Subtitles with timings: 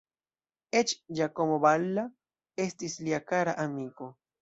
[0.79, 2.07] Eĉ Giacomo Balla,
[2.67, 4.15] estis lia kara amiko.